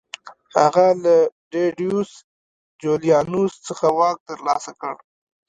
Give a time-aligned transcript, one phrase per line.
[0.59, 1.15] هغه له
[1.51, 2.11] ډیډیوس
[2.81, 4.95] جولیانوس څخه واک ترلاسه کړ